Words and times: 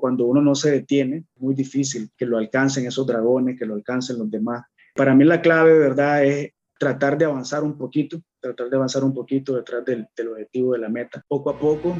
Cuando 0.00 0.24
uno 0.24 0.40
no 0.40 0.54
se 0.54 0.70
detiene, 0.70 1.24
muy 1.36 1.54
difícil 1.54 2.10
que 2.16 2.24
lo 2.24 2.38
alcancen 2.38 2.86
esos 2.86 3.06
dragones, 3.06 3.58
que 3.58 3.66
lo 3.66 3.74
alcancen 3.74 4.18
los 4.18 4.30
demás. 4.30 4.64
Para 4.94 5.14
mí 5.14 5.24
la 5.24 5.42
clave, 5.42 5.78
¿verdad?, 5.78 6.24
es 6.24 6.52
tratar 6.78 7.18
de 7.18 7.26
avanzar 7.26 7.62
un 7.62 7.76
poquito, 7.76 8.22
tratar 8.40 8.70
de 8.70 8.76
avanzar 8.76 9.04
un 9.04 9.12
poquito 9.12 9.54
detrás 9.54 9.84
del, 9.84 10.06
del 10.16 10.28
objetivo 10.28 10.72
de 10.72 10.78
la 10.78 10.88
meta. 10.88 11.22
Poco 11.28 11.50
a 11.50 11.58
poco. 11.58 11.94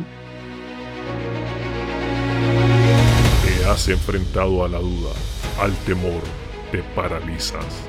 Te 3.44 3.64
has 3.66 3.86
enfrentado 3.88 4.64
a 4.64 4.68
la 4.70 4.78
duda, 4.78 5.12
al 5.60 5.72
temor, 5.84 6.22
te 6.72 6.82
paralizas. 6.94 7.86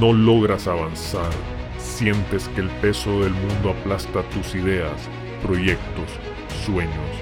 No 0.00 0.14
logras 0.14 0.66
avanzar, 0.66 1.30
sientes 1.78 2.48
que 2.48 2.62
el 2.62 2.70
peso 2.80 3.20
del 3.20 3.34
mundo 3.34 3.70
aplasta 3.78 4.22
tus 4.30 4.54
ideas, 4.54 5.08
proyectos, 5.42 6.08
sueños. 6.64 7.21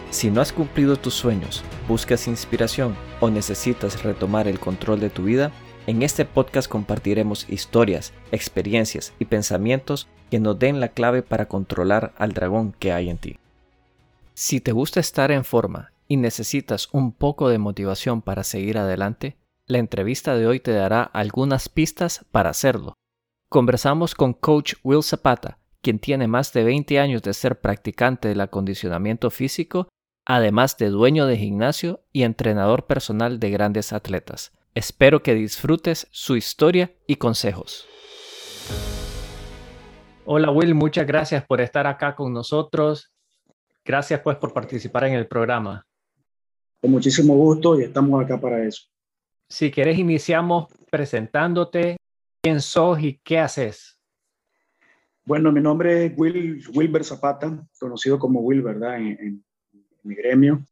Si 0.11 0.29
no 0.29 0.41
has 0.41 0.51
cumplido 0.51 0.97
tus 0.97 1.13
sueños, 1.13 1.63
buscas 1.87 2.27
inspiración 2.27 2.97
o 3.21 3.29
necesitas 3.29 4.03
retomar 4.03 4.49
el 4.49 4.59
control 4.59 4.99
de 4.99 5.09
tu 5.09 5.23
vida, 5.23 5.53
en 5.87 6.03
este 6.03 6.25
podcast 6.25 6.69
compartiremos 6.69 7.49
historias, 7.49 8.13
experiencias 8.33 9.13
y 9.19 9.25
pensamientos 9.25 10.09
que 10.29 10.41
nos 10.41 10.59
den 10.59 10.81
la 10.81 10.89
clave 10.89 11.23
para 11.23 11.47
controlar 11.47 12.13
al 12.17 12.33
dragón 12.33 12.75
que 12.77 12.91
hay 12.91 13.09
en 13.09 13.17
ti. 13.17 13.39
Si 14.33 14.59
te 14.59 14.73
gusta 14.73 14.99
estar 14.99 15.31
en 15.31 15.45
forma 15.45 15.93
y 16.09 16.17
necesitas 16.17 16.89
un 16.91 17.13
poco 17.13 17.47
de 17.47 17.57
motivación 17.57 18.21
para 18.21 18.43
seguir 18.43 18.77
adelante, 18.77 19.37
la 19.65 19.77
entrevista 19.77 20.35
de 20.35 20.45
hoy 20.45 20.59
te 20.59 20.73
dará 20.73 21.03
algunas 21.03 21.69
pistas 21.69 22.25
para 22.31 22.49
hacerlo. 22.49 22.95
Conversamos 23.49 24.13
con 24.13 24.33
coach 24.33 24.73
Will 24.83 25.03
Zapata, 25.03 25.57
quien 25.81 25.99
tiene 25.99 26.27
más 26.27 26.51
de 26.51 26.65
20 26.65 26.99
años 26.99 27.21
de 27.21 27.33
ser 27.33 27.61
practicante 27.61 28.27
del 28.27 28.41
acondicionamiento 28.41 29.29
físico, 29.31 29.87
además 30.25 30.77
de 30.77 30.89
dueño 30.89 31.25
de 31.25 31.37
gimnasio 31.37 32.01
y 32.11 32.23
entrenador 32.23 32.85
personal 32.85 33.39
de 33.39 33.49
grandes 33.51 33.93
atletas. 33.93 34.51
Espero 34.75 35.21
que 35.23 35.35
disfrutes 35.35 36.07
su 36.11 36.35
historia 36.35 36.93
y 37.07 37.17
consejos. 37.17 37.87
Hola 40.25 40.51
Will, 40.51 40.75
muchas 40.75 41.05
gracias 41.05 41.45
por 41.45 41.61
estar 41.61 41.87
acá 41.87 42.15
con 42.15 42.33
nosotros. 42.33 43.11
Gracias 43.83 44.21
pues 44.21 44.37
por 44.37 44.53
participar 44.53 45.05
en 45.05 45.13
el 45.13 45.27
programa. 45.27 45.85
Con 46.79 46.91
muchísimo 46.91 47.35
gusto 47.35 47.79
y 47.79 47.83
estamos 47.83 48.23
acá 48.23 48.39
para 48.39 48.63
eso. 48.63 48.83
Si 49.49 49.69
quieres 49.69 49.99
iniciamos 49.99 50.67
presentándote, 50.89 51.97
quién 52.41 52.61
sos 52.61 53.01
y 53.01 53.19
qué 53.23 53.39
haces. 53.39 53.99
Bueno, 55.25 55.51
mi 55.51 55.61
nombre 55.61 56.05
es 56.05 56.13
Will, 56.17 56.63
Wilber 56.73 57.03
Zapata, 57.03 57.67
conocido 57.79 58.17
como 58.17 58.39
Will, 58.39 58.61
¿verdad? 58.61 58.97
En, 58.97 59.43
mi 60.03 60.15
gremio. 60.15 60.65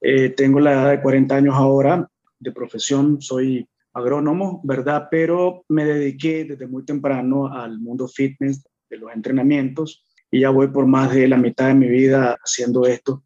Eh, 0.00 0.30
tengo 0.30 0.60
la 0.60 0.72
edad 0.72 0.90
de 0.90 1.02
40 1.02 1.34
años 1.34 1.54
ahora 1.54 2.08
de 2.38 2.52
profesión 2.52 3.20
soy 3.20 3.68
agrónomo, 3.92 4.60
¿verdad? 4.64 5.08
Pero 5.10 5.64
me 5.68 5.84
dediqué 5.84 6.44
desde 6.44 6.66
muy 6.66 6.84
temprano 6.84 7.52
al 7.52 7.78
mundo 7.78 8.06
fitness, 8.08 8.64
de 8.88 8.98
los 8.98 9.12
entrenamientos, 9.12 10.04
y 10.30 10.40
ya 10.40 10.50
voy 10.50 10.68
por 10.68 10.86
más 10.86 11.12
de 11.12 11.26
la 11.26 11.36
mitad 11.36 11.68
de 11.68 11.74
mi 11.74 11.88
vida 11.88 12.36
haciendo 12.44 12.86
esto, 12.86 13.24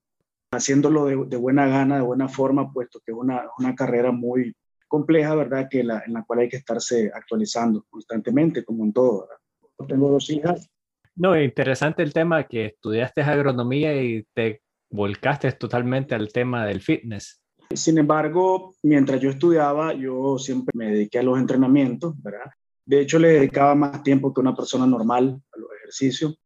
haciéndolo 0.53 1.27
de, 1.27 1.37
buena 1.37 1.67
gana, 1.67 1.97
de 1.97 2.03
buena 2.03 2.29
forma, 2.29 2.73
puesto 2.73 3.01
que 3.05 3.13
es 3.13 3.19
una, 3.19 3.43
una 3.59 3.75
carrera 3.75 4.11
muy 4.11 4.55
compleja, 4.89 5.35
¿verdad? 5.35 5.69
Que 5.69 5.85
la, 5.85 6.03
en 6.07 6.15
la 6.15 6.25
cual 6.25 6.41
hay 6.41 6.49
que 6.49 6.57
estarse 6.57 7.11
actualizando 7.13 7.85
constantemente, 7.91 8.65
como 8.65 8.85
en 8.85 8.93
todo, 8.93 9.23
¿verdad? 9.23 9.89
Tengo 9.89 10.11
dos 10.11 10.31
hijas. 10.31 10.71
No, 11.17 11.39
interesante 11.41 12.03
el 12.03 12.13
tema 12.13 12.45
que 12.45 12.67
estudiaste 12.67 13.23
agronomía 13.23 14.01
y 14.03 14.25
te 14.33 14.63
volcaste 14.91 15.51
totalmente 15.53 16.15
al 16.15 16.33
tema 16.33 16.67
del 16.67 16.81
fitness. 16.81 17.41
Sin 17.73 17.99
embargo, 17.99 18.75
mientras 18.83 19.21
yo 19.21 19.31
estudiaba, 19.31 19.95
yo 19.95 20.39
siempre 20.39 20.73
me 20.75 20.91
dediqué 20.91 21.21
a 21.21 21.23
los 21.23 21.39
entrenamientos, 21.39 22.21
¿verdad? 22.21 22.51
De 22.85 23.01
hecho, 23.01 23.21
le 23.21 23.29
dedicaba 23.29 23.77
más 23.77 24.03
tiempo 24.03 24.35
que 24.35 24.41
una 24.41 24.57
persona 24.57 24.87
normal 24.87 25.41
a 25.53 25.59
los 25.59 25.69
ejercicios. 25.79 26.41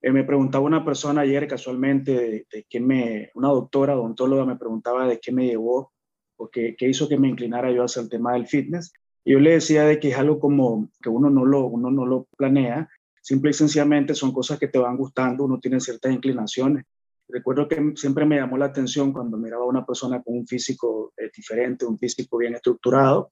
Eh, 0.00 0.12
me 0.12 0.22
preguntaba 0.22 0.64
una 0.64 0.84
persona 0.84 1.22
ayer 1.22 1.48
casualmente 1.48 2.46
de, 2.50 2.66
qué 2.68 2.78
me, 2.78 3.30
una 3.34 3.48
doctora 3.48 3.96
odontóloga 3.96 4.46
me 4.46 4.56
preguntaba 4.56 5.06
de 5.08 5.18
qué 5.18 5.32
me 5.32 5.46
llevó 5.46 5.92
o 6.36 6.48
qué, 6.48 6.76
qué, 6.78 6.88
hizo 6.88 7.08
que 7.08 7.18
me 7.18 7.28
inclinara 7.28 7.72
yo 7.72 7.82
hacia 7.82 8.02
el 8.02 8.08
tema 8.08 8.34
del 8.34 8.46
fitness. 8.46 8.92
Y 9.24 9.32
yo 9.32 9.40
le 9.40 9.50
decía 9.50 9.84
de 9.84 9.98
que 9.98 10.10
es 10.10 10.16
algo 10.16 10.38
como 10.38 10.88
que 11.02 11.08
uno 11.08 11.28
no 11.28 11.44
lo, 11.44 11.66
uno 11.66 11.90
no 11.90 12.06
lo 12.06 12.28
planea, 12.36 12.88
simple 13.20 13.50
y 13.50 13.54
sencillamente 13.54 14.14
son 14.14 14.32
cosas 14.32 14.58
que 14.60 14.68
te 14.68 14.78
van 14.78 14.96
gustando, 14.96 15.44
uno 15.44 15.58
tiene 15.58 15.80
ciertas 15.80 16.12
inclinaciones 16.12 16.84
Recuerdo 17.32 17.68
que 17.68 17.92
siempre 17.96 18.24
me 18.24 18.36
llamó 18.36 18.58
la 18.58 18.66
atención 18.66 19.12
cuando 19.12 19.36
miraba 19.36 19.64
a 19.64 19.68
una 19.68 19.84
persona 19.84 20.22
con 20.22 20.36
un 20.36 20.46
físico 20.46 21.12
eh, 21.16 21.30
diferente, 21.34 21.86
un 21.86 21.98
físico 21.98 22.38
bien 22.38 22.54
estructurado. 22.54 23.30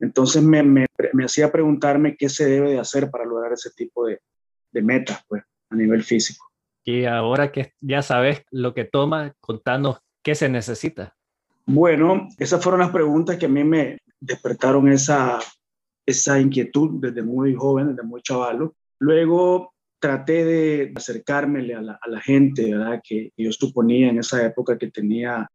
Entonces 0.00 0.42
me, 0.42 0.62
me, 0.62 0.86
me, 1.12 1.24
hacía 1.24 1.50
preguntarme 1.50 2.16
qué 2.16 2.28
se 2.28 2.46
debe 2.46 2.70
de 2.70 2.78
hacer 2.78 3.10
para 3.10 3.24
lograr 3.24 3.52
ese 3.52 3.70
tipo 3.70 4.06
de, 4.06 4.20
de 4.70 4.82
metas 4.82 5.24
pues, 5.28 5.42
a 5.70 5.74
nivel 5.74 6.04
físico. 6.04 6.46
Y 6.84 7.04
ahora 7.04 7.50
que 7.52 7.72
ya 7.80 8.02
sabes 8.02 8.42
lo 8.50 8.74
que 8.74 8.84
toma, 8.84 9.34
contanos 9.40 9.98
qué 10.22 10.34
se 10.34 10.48
necesita. 10.48 11.16
Bueno, 11.66 12.28
esas 12.38 12.62
fueron 12.62 12.80
las 12.80 12.90
preguntas 12.90 13.36
que 13.36 13.46
a 13.46 13.50
mí 13.50 13.62
me 13.64 13.98
despertaron 14.20 14.88
esa, 14.88 15.38
esa 16.06 16.40
inquietud 16.40 17.00
desde 17.00 17.22
muy 17.22 17.54
joven, 17.54 17.88
desde 17.88 18.02
muy 18.02 18.22
chavalo. 18.22 18.74
Luego 18.98 19.74
traté 19.98 20.44
de 20.44 20.92
acercármele 20.94 21.74
a 21.74 21.82
la, 21.82 21.98
a 22.00 22.08
la 22.08 22.20
gente, 22.20 22.72
¿verdad? 22.72 23.00
Que 23.02 23.32
yo 23.36 23.52
suponía 23.52 24.08
en 24.08 24.18
esa 24.18 24.44
época 24.44 24.78
que 24.78 24.90
tenía 24.90 25.50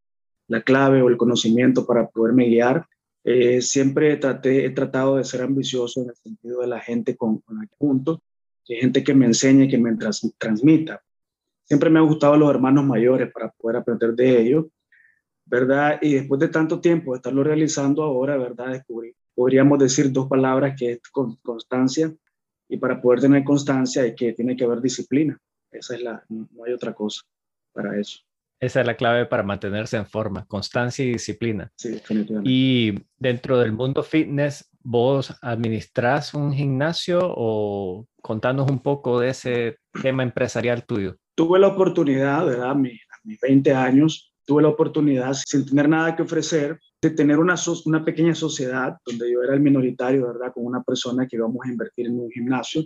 la 0.48 0.62
clave 0.62 1.02
o 1.02 1.10
el 1.10 1.18
conocimiento 1.18 1.86
para 1.86 2.08
poderme 2.08 2.48
guiar. 2.48 2.86
Eh, 3.24 3.62
siempre 3.62 4.18
traté, 4.18 4.66
he 4.66 4.70
tratado 4.72 5.16
de 5.16 5.24
ser 5.24 5.42
ambicioso 5.42 6.02
en 6.02 6.10
el 6.10 6.16
sentido 6.16 6.62
de 6.62 6.68
la 6.68 6.80
gente 6.80 7.16
con, 7.16 7.40
con 7.40 7.58
la 7.58 7.66
que 7.66 7.76
junto, 7.78 8.22
que 8.66 8.76
gente 8.76 9.04
que 9.04 9.14
me 9.14 9.26
enseñe, 9.26 9.70
que 9.70 9.78
me 9.78 9.96
transmita. 10.38 11.02
Siempre 11.64 11.90
me 11.90 12.00
han 12.00 12.08
gustado 12.08 12.36
los 12.36 12.50
hermanos 12.50 12.86
mayores 12.86 13.32
para 13.32 13.50
poder 13.52 13.78
aprender 13.78 14.14
de 14.14 14.42
ellos, 14.42 14.66
¿verdad? 15.46 16.00
Y 16.02 16.16
después 16.16 16.40
de 16.40 16.50
tanto 16.50 16.82
tiempo 16.82 17.14
de 17.14 17.18
estarlo 17.18 17.44
realizando 17.44 18.04
ahora, 18.04 18.38
¿verdad? 18.38 18.74
Descubrí, 18.74 19.16
podríamos 19.34 19.80
decir 19.80 20.12
dos 20.12 20.28
palabras 20.28 20.76
que 20.78 20.94
es 20.94 21.02
constancia 21.10 22.14
y 22.74 22.78
para 22.78 23.00
poder 23.00 23.20
tener 23.20 23.44
constancia 23.44 24.02
hay 24.02 24.16
que, 24.16 24.34
tiene 24.34 24.56
que 24.56 24.64
haber 24.64 24.82
disciplina. 24.82 25.38
Esa 25.72 25.94
es 25.94 26.02
la, 26.02 26.24
no 26.28 26.64
hay 26.66 26.74
otra 26.74 26.92
cosa 26.92 27.22
para 27.72 28.00
eso. 28.00 28.18
Esa 28.60 28.82
es 28.82 28.88
la 28.88 28.96
clave 28.96 29.28
para 29.28 29.44
mantenerse 29.44 29.96
en 29.96 30.08
forma, 30.08 30.46
constancia 30.48 31.06
y 31.06 31.12
disciplina. 31.12 31.72
Sí, 31.76 31.90
definitivamente. 31.90 32.50
Y 32.50 32.96
dentro 33.16 33.60
del 33.60 33.74
mundo 33.74 34.02
fitness, 34.02 34.72
¿vos 34.82 35.38
administras 35.44 36.34
un 36.34 36.52
gimnasio 36.52 37.20
o 37.24 38.08
contanos 38.24 38.72
un 38.72 38.80
poco 38.80 39.20
de 39.20 39.30
ese 39.30 39.78
tema 40.02 40.24
empresarial 40.24 40.84
tuyo? 40.84 41.18
Tuve 41.36 41.60
la 41.60 41.68
oportunidad, 41.68 42.44
¿verdad? 42.44 42.72
A 42.72 42.76
mis, 42.76 43.00
a 43.04 43.20
mis 43.24 43.40
20 43.40 43.72
años, 43.72 44.34
tuve 44.48 44.64
la 44.64 44.70
oportunidad, 44.70 45.34
sin 45.34 45.64
tener 45.64 45.88
nada 45.88 46.16
que 46.16 46.24
ofrecer, 46.24 46.80
de 47.04 47.10
tener 47.10 47.38
una, 47.38 47.56
una 47.86 48.06
pequeña 48.06 48.34
sociedad 48.34 48.98
donde 49.06 49.30
yo 49.30 49.44
era 49.44 49.54
el 49.54 49.60
minoritario, 49.60 50.26
¿verdad? 50.26 50.54
Con 50.54 50.66
una 50.66 50.82
persona 50.82 51.28
que 51.28 51.36
íbamos 51.36 51.58
a 51.66 51.70
invertir 51.70 52.08
en 52.08 52.18
un 52.18 52.32
gimnasio, 52.32 52.86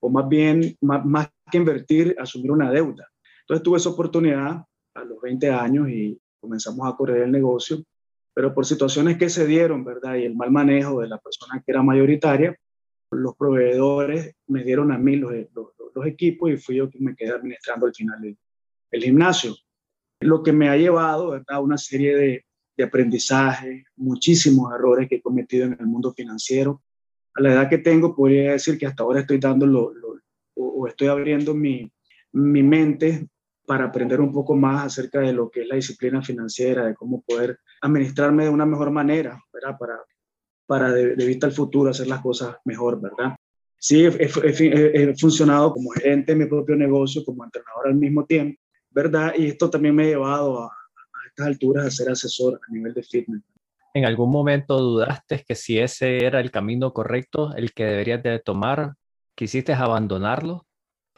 o 0.00 0.10
más 0.10 0.28
bien, 0.28 0.76
más, 0.82 1.04
más 1.06 1.30
que 1.50 1.56
invertir, 1.56 2.14
asumir 2.18 2.50
una 2.50 2.70
deuda. 2.70 3.08
Entonces 3.40 3.62
tuve 3.62 3.78
esa 3.78 3.88
oportunidad 3.88 4.62
a 4.94 5.04
los 5.04 5.20
20 5.22 5.50
años 5.50 5.88
y 5.88 6.20
comenzamos 6.38 6.86
a 6.86 6.94
correr 6.96 7.22
el 7.22 7.32
negocio, 7.32 7.82
pero 8.34 8.52
por 8.54 8.66
situaciones 8.66 9.16
que 9.16 9.30
se 9.30 9.46
dieron, 9.46 9.84
¿verdad? 9.84 10.16
Y 10.16 10.24
el 10.24 10.36
mal 10.36 10.50
manejo 10.50 11.00
de 11.00 11.08
la 11.08 11.18
persona 11.18 11.62
que 11.64 11.72
era 11.72 11.82
mayoritaria, 11.82 12.54
los 13.10 13.36
proveedores 13.36 14.34
me 14.48 14.64
dieron 14.64 14.92
a 14.92 14.98
mí 14.98 15.16
los, 15.16 15.32
los, 15.54 15.68
los 15.94 16.06
equipos 16.06 16.50
y 16.50 16.58
fui 16.58 16.76
yo 16.76 16.90
quien 16.90 17.04
me 17.04 17.16
quedé 17.16 17.30
administrando 17.30 17.86
al 17.86 17.94
final 17.94 18.22
el, 18.22 18.36
el 18.90 19.02
gimnasio. 19.02 19.54
Lo 20.20 20.42
que 20.42 20.52
me 20.52 20.68
ha 20.68 20.76
llevado, 20.76 21.30
¿verdad? 21.30 21.62
Una 21.62 21.78
serie 21.78 22.14
de, 22.16 22.45
de 22.76 22.84
aprendizaje, 22.84 23.84
muchísimos 23.96 24.72
errores 24.74 25.08
que 25.08 25.16
he 25.16 25.22
cometido 25.22 25.66
en 25.66 25.76
el 25.78 25.86
mundo 25.86 26.12
financiero. 26.12 26.82
A 27.34 27.42
la 27.42 27.52
edad 27.52 27.68
que 27.68 27.78
tengo, 27.78 28.14
podría 28.14 28.52
decir 28.52 28.78
que 28.78 28.86
hasta 28.86 29.02
ahora 29.02 29.20
estoy 29.20 29.38
dando 29.38 29.66
lo, 29.66 29.92
o 30.54 30.86
estoy 30.86 31.08
abriendo 31.08 31.54
mi, 31.54 31.90
mi 32.32 32.62
mente 32.62 33.28
para 33.66 33.84
aprender 33.84 34.20
un 34.20 34.32
poco 34.32 34.54
más 34.54 34.86
acerca 34.86 35.20
de 35.20 35.32
lo 35.32 35.50
que 35.50 35.62
es 35.62 35.68
la 35.68 35.76
disciplina 35.76 36.22
financiera, 36.22 36.86
de 36.86 36.94
cómo 36.94 37.22
poder 37.22 37.58
administrarme 37.80 38.44
de 38.44 38.50
una 38.50 38.64
mejor 38.66 38.90
manera, 38.90 39.42
¿verdad? 39.52 39.76
Para 39.78 39.98
para 40.66 40.92
de, 40.92 41.14
vista 41.14 41.46
al 41.46 41.52
futuro 41.52 41.90
hacer 41.90 42.08
las 42.08 42.20
cosas 42.20 42.56
mejor, 42.64 43.00
¿verdad? 43.00 43.36
Sí, 43.78 44.04
he, 44.04 45.14
funcionado 45.16 45.72
como 45.72 45.90
gerente 45.90 46.32
de 46.32 46.38
mi 46.38 46.46
propio 46.46 46.74
negocio, 46.76 47.24
como 47.24 47.44
entrenador 47.44 47.86
al 47.86 47.94
mismo 47.94 48.24
tiempo, 48.24 48.60
¿verdad? 48.90 49.34
Y 49.36 49.46
esto 49.46 49.70
también 49.70 49.94
me 49.94 50.04
ha 50.04 50.08
llevado 50.08 50.64
a 50.64 50.72
estas 51.36 51.48
alturas 51.48 51.86
a 51.86 51.90
ser 51.90 52.08
asesor 52.08 52.58
a 52.66 52.72
nivel 52.72 52.94
de 52.94 53.02
fitness. 53.02 53.42
¿En 53.92 54.06
algún 54.06 54.30
momento 54.30 54.78
dudaste 54.78 55.44
que 55.46 55.54
si 55.54 55.78
ese 55.78 56.24
era 56.24 56.40
el 56.40 56.50
camino 56.50 56.92
correcto, 56.92 57.54
el 57.54 57.72
que 57.72 57.84
deberías 57.84 58.22
de 58.22 58.38
tomar? 58.38 58.94
¿Quisiste 59.34 59.74
abandonarlo? 59.74 60.66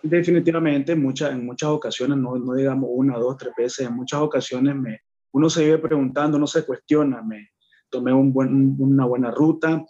Definitivamente, 0.02 0.92
en 0.92 1.02
muchas, 1.02 1.32
en 1.32 1.44
muchas 1.44 1.70
ocasiones, 1.70 2.18
no, 2.18 2.36
no 2.36 2.54
digamos 2.54 2.90
una, 2.92 3.16
dos, 3.16 3.36
tres 3.36 3.52
veces, 3.56 3.86
en 3.86 3.94
muchas 3.94 4.20
ocasiones 4.20 4.74
me, 4.74 5.00
uno 5.32 5.50
se 5.50 5.64
vive 5.64 5.78
preguntando, 5.78 6.38
no 6.38 6.46
se 6.46 6.64
cuestiona, 6.64 7.22
me 7.22 7.50
tomé 7.88 8.12
un 8.12 8.32
buen, 8.32 8.76
una 8.78 9.06
buena 9.06 9.30
ruta. 9.30 9.84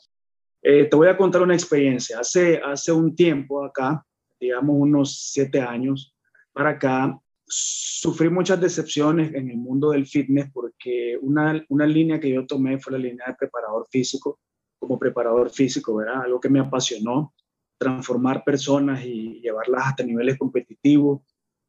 Eh, 0.62 0.84
te 0.84 0.96
voy 0.96 1.08
a 1.08 1.16
contar 1.16 1.42
una 1.42 1.54
experiencia. 1.54 2.20
Hace, 2.20 2.60
hace 2.64 2.92
un 2.92 3.14
tiempo 3.14 3.64
acá, 3.64 4.04
digamos 4.38 4.76
unos 4.78 5.30
siete 5.32 5.60
años 5.60 6.14
para 6.52 6.70
acá, 6.70 7.18
sufrí 7.48 8.28
muchas 8.28 8.60
decepciones 8.60 9.34
en 9.34 9.50
el 9.50 9.56
mundo 9.56 9.90
del 9.90 10.06
fitness 10.06 10.50
porque 10.52 11.18
una, 11.20 11.64
una 11.68 11.86
línea 11.86 12.20
que 12.20 12.30
yo 12.30 12.46
tomé 12.46 12.78
fue 12.78 12.92
la 12.92 12.98
línea 12.98 13.26
de 13.26 13.34
preparador 13.34 13.86
físico, 13.90 14.38
como 14.78 14.98
preparador 14.98 15.50
físico, 15.50 15.96
¿verdad? 15.96 16.22
Algo 16.22 16.40
que 16.40 16.50
me 16.50 16.60
apasionó, 16.60 17.34
transformar 17.78 18.44
personas 18.44 19.04
y 19.04 19.40
llevarlas 19.40 19.86
hasta 19.86 20.04
niveles 20.04 20.38
competitivos, 20.38 21.22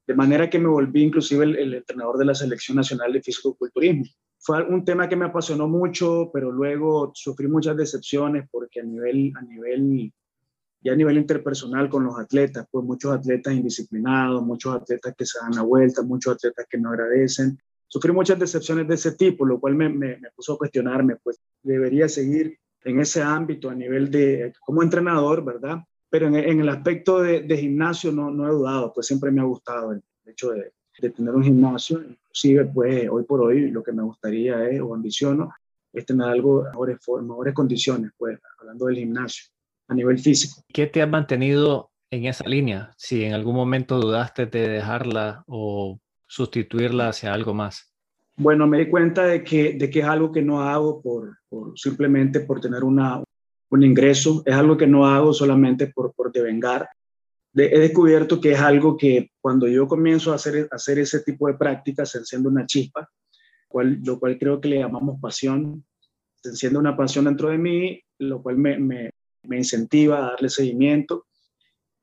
de 0.06 0.16
manera 0.16 0.50
que 0.50 0.60
me 0.60 0.68
volví 0.68 1.04
inclusive 1.04 1.46
el, 1.46 1.74
entrenador 1.74 2.18
de 2.18 2.26
la 2.26 2.36
Selección 2.36 2.78
Nacional 2.78 3.14
de 3.14 3.22
Físico-Culturismo. 3.22 4.06
Fue 4.40 4.64
un 4.64 4.84
tema 4.84 5.08
que 5.08 5.16
me 5.16 5.26
apasionó 5.26 5.68
mucho, 5.68 6.32
pero 6.34 6.52
luego 6.52 7.12
sufrí 7.14 7.48
muchas 7.48 7.78
decepciones 7.78 8.48
porque 8.50 8.80
a 8.80 8.84
nivel, 8.84 9.32
a 9.36 9.42
nivel 9.44 10.12
ya 10.82 10.94
a 10.94 10.96
nivel 10.96 11.18
interpersonal 11.18 11.90
con 11.90 12.06
los 12.06 12.18
atletas, 12.18 12.66
pues 12.72 12.86
muchos 12.86 13.14
atletas 13.14 13.54
indisciplinados, 13.54 14.44
muchos 14.44 14.76
atletas 14.76 15.14
que 15.18 15.26
se 15.26 15.40
dan 15.40 15.56
la 15.56 15.62
vuelta, 15.62 16.02
muchos 16.04 16.36
atletas 16.36 16.66
que 16.70 16.78
no 16.78 16.90
agradecen. 16.90 17.60
Sufrí 17.88 18.12
muchas 18.12 18.40
decepciones 18.40 18.88
de 18.88 18.96
ese 18.96 19.14
tipo, 19.14 19.46
lo 19.46 19.60
cual 19.60 19.76
me, 19.76 19.90
me, 19.90 20.18
puso 20.36 20.54
a 20.54 20.58
cuestionarme, 20.58 21.18
pues 21.18 21.42
debería 21.64 22.08
seguir 22.08 22.58
en 22.84 23.00
ese 23.00 23.22
ámbito 23.22 23.70
a 23.70 23.76
nivel 23.76 24.10
de, 24.10 24.54
como 24.62 24.82
entrenador, 24.84 25.44
¿verdad? 25.44 25.80
Pero 26.10 26.28
en, 26.28 26.36
en 26.36 26.62
el 26.62 26.70
aspecto 26.70 27.22
de, 27.22 27.42
de, 27.42 27.58
gimnasio 27.58 28.12
no, 28.12 28.32
no 28.32 28.48
he 28.48 28.52
dudado, 28.52 28.94
pues 28.94 29.08
siempre 29.08 29.32
me 29.32 29.42
ha 29.42 29.46
gustado 29.46 29.92
el, 29.92 30.02
hecho 30.26 30.52
de, 30.52 30.72
de, 31.00 31.10
tener 31.10 31.34
un 31.34 31.44
gimnasio, 31.44 32.02
inclusive 32.02 32.66
pues 32.66 33.10
hoy 33.10 33.24
por 33.24 33.42
hoy 33.42 33.72
lo 33.72 33.84
que 33.84 33.92
me 33.92 34.04
gustaría 34.04 34.70
es, 34.70 34.80
o 34.80 34.94
ambiciono, 34.94 35.52
es 35.92 36.06
tener 36.06 36.28
algo, 36.28 36.64
mejores, 36.64 37.00
mejores 37.22 37.54
condiciones, 37.54 38.12
pues 38.18 38.40
hablando 38.60 38.86
del 38.86 38.98
gimnasio 38.98 39.50
a 39.90 39.96
nivel 39.96 40.20
físico. 40.20 40.64
¿Qué 40.72 40.88
te 40.88 41.02
ha 41.02 41.08
mantenido 41.08 41.92
en 42.10 42.26
esa 42.26 42.48
línea? 42.48 42.92
Si 42.96 43.26
en 43.26 43.34
algún 43.34 43.56
momento 43.56 44.00
dudaste 44.00 44.46
de 44.46 44.70
dejarla 44.70 45.44
o 45.48 46.00
sustituirla 46.28 47.10
hacia 47.10 47.34
algo 47.34 47.54
más. 47.54 47.92
Bueno, 48.38 48.68
me 48.68 48.78
di 48.78 48.90
cuenta 48.90 49.26
de 49.26 49.44
que, 49.44 49.74
de 49.74 49.90
que 49.90 50.00
es 50.00 50.06
algo 50.06 50.32
que 50.32 50.42
no 50.42 50.62
hago 50.62 51.02
por, 51.02 51.40
por 51.50 51.78
simplemente 51.78 52.40
por 52.40 52.62
tener 52.62 52.84
una, 52.84 53.22
un 53.70 53.84
ingreso, 53.84 54.44
es 54.46 54.54
algo 54.54 54.78
que 54.78 54.88
no 54.88 55.06
hago 55.06 55.34
solamente 55.34 55.88
por, 55.88 56.14
por 56.14 56.32
devengar. 56.32 56.88
he 57.56 57.80
descubierto 57.80 58.40
que 58.40 58.54
es 58.54 58.60
algo 58.62 58.96
que 58.96 59.32
cuando 59.42 59.68
yo 59.68 59.88
comienzo 59.88 60.32
a 60.32 60.36
hacer, 60.36 60.70
hacer 60.72 61.00
ese 61.00 61.22
tipo 61.22 61.48
de 61.48 61.56
prácticas 61.56 62.12
se 62.12 62.20
enciende 62.20 62.48
una 62.48 62.66
chispa, 62.66 63.10
cual, 63.68 64.00
lo 64.04 64.20
cual 64.20 64.38
creo 64.38 64.62
que 64.62 64.70
le 64.70 64.80
llamamos 64.80 65.20
pasión. 65.20 65.84
Se 66.36 66.50
enciende 66.50 66.80
una 66.80 66.96
pasión 66.96 67.26
dentro 67.26 67.50
de 67.50 67.58
mí, 67.58 68.02
lo 68.20 68.42
cual 68.42 68.58
me, 68.58 68.80
me, 68.80 69.10
me 69.50 69.58
incentiva 69.58 70.20
a 70.20 70.30
darle 70.32 70.50
seguimiento 70.50 71.26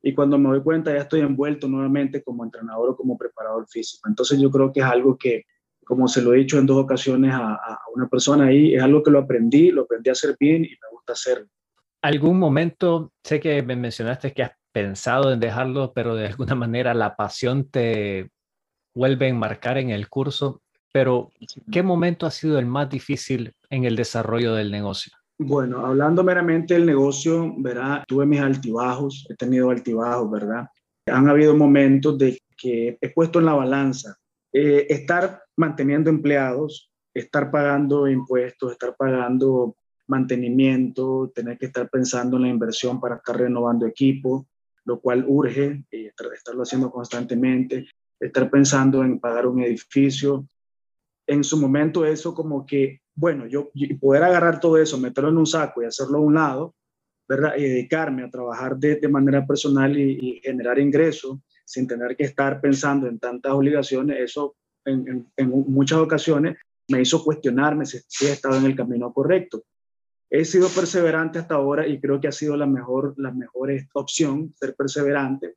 y 0.01 0.13
cuando 0.13 0.37
me 0.37 0.49
doy 0.49 0.61
cuenta 0.61 0.93
ya 0.93 1.01
estoy 1.01 1.21
envuelto 1.21 1.67
nuevamente 1.67 2.23
como 2.23 2.43
entrenador 2.43 2.89
o 2.89 2.95
como 2.95 3.17
preparador 3.17 3.67
físico. 3.67 4.07
Entonces 4.07 4.39
yo 4.39 4.51
creo 4.51 4.71
que 4.71 4.81
es 4.81 4.85
algo 4.85 5.17
que, 5.17 5.45
como 5.85 6.07
se 6.07 6.21
lo 6.21 6.33
he 6.33 6.37
dicho 6.37 6.59
en 6.59 6.65
dos 6.65 6.77
ocasiones 6.77 7.33
a, 7.33 7.79
una 7.93 8.07
persona 8.07 8.45
ahí, 8.45 8.75
es 8.75 8.83
algo 8.83 9.01
que 9.01 9.11
lo 9.11 9.19
aprendí, 9.19 9.71
lo 9.71 9.83
aprendí 9.83 10.09
a 10.09 10.13
hacer 10.13 10.35
bien 10.39 10.63
y 10.63 10.69
me 10.69 10.89
gusta 10.91 11.13
hacerlo. 11.13 11.47
¿Algún 12.01 12.37
momento, 12.37 13.11
sé 13.23 13.39
que 13.39 13.63
me 13.63 13.75
mencionaste 13.75 14.33
que 14.33 14.43
has 14.43 14.51
pensado 14.71 15.33
en 15.33 15.39
dejarlo, 15.39 15.93
pero 15.93 16.15
de 16.15 16.27
alguna 16.27 16.55
manera 16.55 16.93
la 16.93 17.15
pasión 17.15 17.69
te 17.69 18.29
vuelve 18.93 19.25
a 19.25 19.29
enmarcar 19.29 19.77
en 19.77 19.89
el 19.89 20.09
curso, 20.09 20.61
pero 20.93 21.31
¿qué 21.71 21.83
momento 21.83 22.25
ha 22.25 22.31
sido 22.31 22.59
el 22.59 22.65
más 22.65 22.89
difícil 22.89 23.53
en 23.69 23.83
el 23.83 23.95
desarrollo 23.95 24.53
del 24.53 24.71
negocio? 24.71 25.13
Bueno, 25.39 25.85
hablando 25.85 26.23
meramente 26.23 26.73
del 26.73 26.85
negocio, 26.85 27.53
¿verdad? 27.57 28.03
Tuve 28.07 28.25
mis 28.25 28.39
altibajos, 28.39 29.27
he 29.29 29.35
tenido 29.35 29.69
altibajos, 29.69 30.31
¿verdad? 30.31 30.67
Han 31.05 31.29
habido 31.29 31.55
momentos 31.55 32.17
de 32.17 32.39
que 32.57 32.97
he 32.99 33.09
puesto 33.09 33.37
en 33.37 33.45
la 33.45 33.53
balanza 33.53 34.17
eh, 34.51 34.87
estar 34.89 35.43
manteniendo 35.55 36.09
empleados, 36.09 36.91
estar 37.13 37.51
pagando 37.51 38.07
impuestos, 38.07 38.71
estar 38.71 38.95
pagando 38.95 39.75
mantenimiento, 40.07 41.31
tener 41.35 41.57
que 41.59 41.67
estar 41.67 41.87
pensando 41.89 42.37
en 42.37 42.43
la 42.43 42.49
inversión 42.49 42.99
para 42.99 43.17
estar 43.17 43.37
renovando 43.37 43.85
equipo, 43.85 44.47
lo 44.85 44.99
cual 44.99 45.23
urge 45.27 45.83
eh, 45.91 46.11
estarlo 46.33 46.63
haciendo 46.63 46.89
constantemente, 46.89 47.87
estar 48.19 48.49
pensando 48.49 49.03
en 49.03 49.19
pagar 49.19 49.45
un 49.45 49.61
edificio. 49.61 50.47
En 51.27 51.43
su 51.43 51.57
momento 51.57 52.05
eso 52.05 52.33
como 52.33 52.65
que 52.65 53.01
bueno, 53.17 53.47
yo 53.47 53.71
poder 53.99 54.23
agarrar 54.23 54.59
todo 54.59 54.77
eso, 54.77 54.99
meterlo 54.99 55.31
en 55.31 55.37
un 55.37 55.47
saco 55.47 55.81
y 55.81 55.85
hacerlo 55.85 56.19
a 56.19 56.21
un 56.21 56.35
lado, 56.35 56.75
¿verdad? 57.27 57.55
Y 57.57 57.63
dedicarme 57.63 58.23
a 58.23 58.29
trabajar 58.29 58.77
de, 58.77 59.07
manera 59.09 59.45
personal 59.45 59.97
y, 59.97 60.39
generar 60.43 60.77
ingresos 60.77 61.39
sin 61.65 61.87
tener 61.87 62.15
que 62.15 62.25
estar 62.25 62.61
pensando 62.61 63.07
en 63.07 63.17
tantas 63.17 63.51
obligaciones, 63.53 64.19
eso 64.19 64.55
en, 64.85 65.27
muchas 65.67 65.97
ocasiones 65.97 66.57
me 66.89 67.01
hizo 67.01 67.23
cuestionarme 67.23 67.87
si, 67.87 67.97
he 68.25 68.31
estado 68.31 68.55
en 68.55 68.65
el 68.65 68.75
camino 68.75 69.11
correcto. 69.11 69.63
He 70.29 70.45
sido 70.45 70.69
perseverante 70.69 71.39
hasta 71.39 71.55
ahora 71.55 71.87
y 71.87 71.99
creo 71.99 72.21
que 72.21 72.27
ha 72.27 72.31
sido 72.31 72.55
la 72.55 72.67
mejor, 72.67 73.15
la 73.17 73.31
mejor 73.31 73.71
opción 73.93 74.53
ser 74.59 74.75
perseverante, 74.75 75.55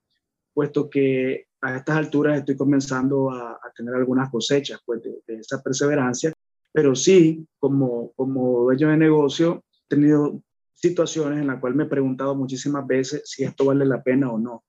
puesto 0.54 0.88
que 0.88 1.48
a 1.60 1.76
estas 1.76 1.96
alturas 1.98 2.38
estoy 2.38 2.56
comenzando 2.56 3.30
a, 3.30 3.60
tener 3.76 3.94
algunas 3.94 4.30
cosechas 4.30 4.80
pues, 4.86 5.02
de 5.02 5.34
esa 5.34 5.62
perseverancia 5.62 6.32
pero 6.72 6.94
sí, 6.94 7.46
como, 7.58 8.12
como 8.12 8.62
dueño 8.62 8.88
de 8.88 8.96
negocio, 8.96 9.64
he 9.84 9.94
tenido 9.96 10.40
situaciones 10.74 11.40
en 11.40 11.48
las 11.48 11.60
cuales 11.60 11.76
me 11.76 11.84
he 11.84 11.88
preguntado 11.88 12.34
muchísimas 12.34 12.86
veces 12.86 13.22
si 13.24 13.44
esto 13.44 13.66
vale 13.66 13.84
la 13.84 14.02
pena 14.02 14.30
o 14.30 14.38
no. 14.38 14.64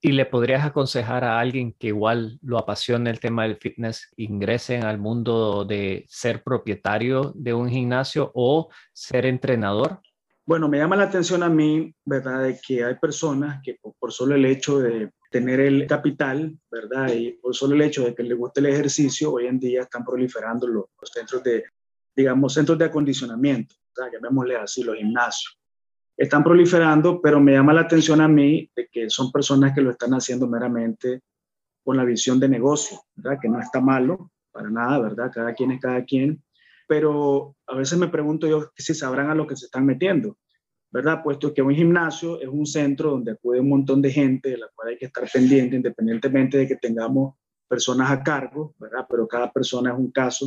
¿Y 0.00 0.12
le 0.12 0.26
podrías 0.26 0.64
aconsejar 0.64 1.24
a 1.24 1.40
alguien 1.40 1.72
que 1.72 1.88
igual 1.88 2.38
lo 2.42 2.58
apasiona 2.58 3.10
el 3.10 3.18
tema 3.18 3.44
del 3.44 3.56
fitness, 3.56 4.12
ingresen 4.16 4.84
al 4.84 4.98
mundo 4.98 5.64
de 5.64 6.04
ser 6.08 6.42
propietario 6.42 7.32
de 7.34 7.54
un 7.54 7.68
gimnasio 7.70 8.30
o 8.34 8.68
ser 8.92 9.24
entrenador? 9.24 10.00
Bueno, 10.44 10.68
me 10.68 10.78
llama 10.78 10.96
la 10.96 11.04
atención 11.04 11.42
a 11.42 11.48
mí, 11.48 11.92
¿verdad?, 12.04 12.42
de 12.44 12.60
que 12.64 12.84
hay 12.84 12.94
personas 12.96 13.60
que 13.64 13.78
por, 13.98 14.12
solo 14.12 14.34
el 14.34 14.44
hecho 14.44 14.78
de 14.78 15.10
tener 15.36 15.60
el 15.60 15.86
capital, 15.86 16.58
¿verdad? 16.70 17.12
Y 17.12 17.32
por 17.32 17.54
solo 17.54 17.74
el 17.74 17.82
hecho 17.82 18.06
de 18.06 18.14
que 18.14 18.22
les 18.22 18.38
guste 18.38 18.60
el 18.60 18.66
ejercicio, 18.66 19.32
hoy 19.34 19.46
en 19.46 19.58
día 19.58 19.82
están 19.82 20.02
proliferando 20.02 20.66
los, 20.66 20.86
centros 21.12 21.42
de, 21.42 21.64
digamos, 22.16 22.54
centros 22.54 22.78
de 22.78 22.86
acondicionamiento, 22.86 23.74
¿verdad? 23.94 24.12
llamémosle 24.14 24.56
así, 24.56 24.82
los 24.82 24.96
gimnasios. 24.96 25.58
Están 26.16 26.42
proliferando, 26.42 27.20
pero 27.20 27.38
me 27.38 27.52
llama 27.52 27.74
la 27.74 27.82
atención 27.82 28.22
a 28.22 28.28
mí 28.28 28.70
de 28.74 28.88
que 28.90 29.10
son 29.10 29.30
personas 29.30 29.74
que 29.74 29.82
lo 29.82 29.90
están 29.90 30.14
haciendo 30.14 30.46
meramente 30.48 31.20
con 31.84 31.98
la 31.98 32.04
visión 32.04 32.40
de 32.40 32.48
negocio, 32.48 32.98
¿verdad? 33.14 33.38
Que 33.38 33.50
no 33.50 33.60
está 33.60 33.82
malo, 33.82 34.30
para 34.50 34.70
nada, 34.70 34.98
¿verdad? 35.00 35.30
Cada 35.34 35.52
quien 35.52 35.72
es 35.72 35.82
cada 35.82 36.02
quien, 36.02 36.42
pero 36.88 37.54
a 37.66 37.76
veces 37.76 37.98
me 37.98 38.08
pregunto 38.08 38.46
yo 38.46 38.70
si 38.74 38.94
sabrán 38.94 39.28
a 39.28 39.34
lo 39.34 39.46
que 39.46 39.54
se 39.54 39.66
están 39.66 39.84
metiendo, 39.84 40.38
¿verdad? 40.96 41.22
Puesto 41.22 41.52
que 41.52 41.60
un 41.60 41.74
gimnasio 41.74 42.40
es 42.40 42.48
un 42.48 42.64
centro 42.64 43.10
donde 43.10 43.32
acude 43.32 43.60
un 43.60 43.68
montón 43.68 44.00
de 44.00 44.10
gente, 44.10 44.48
de 44.48 44.56
la 44.56 44.68
cual 44.74 44.88
hay 44.88 44.96
que 44.96 45.04
estar 45.04 45.28
pendiente, 45.30 45.76
independientemente 45.76 46.56
de 46.56 46.66
que 46.66 46.76
tengamos 46.76 47.34
personas 47.68 48.10
a 48.10 48.22
cargo, 48.22 48.74
¿verdad? 48.78 49.04
Pero 49.06 49.28
cada 49.28 49.52
persona 49.52 49.92
es 49.92 49.98
un 49.98 50.10
caso. 50.10 50.46